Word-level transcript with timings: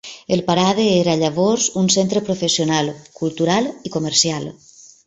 El 0.35 0.39
Parade 0.47 0.85
era 1.03 1.13
llavors 1.23 1.67
un 1.83 1.91
centre 1.97 2.25
professional, 2.31 2.93
cultural 3.21 3.71
i 3.91 3.97
comercial. 3.99 4.53